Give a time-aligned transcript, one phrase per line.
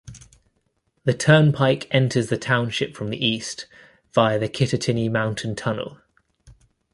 [1.03, 3.67] The turnpike enters the township from the east
[4.13, 5.99] via the Kittatinny Mountain Tunnel.